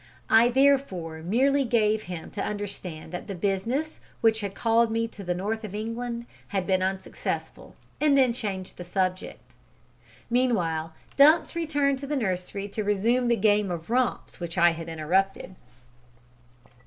[0.31, 5.23] I therefore merely gave him to understand that the business which had called me to
[5.23, 9.53] the north of England had been unsuccessful, and then changed the subject.
[10.27, 14.89] Meanwhile Dumps returned to the nursery to resume the game of romps which I had
[14.89, 15.53] interrupted.